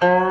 [0.00, 0.29] Bye.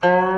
[0.00, 0.37] Uh...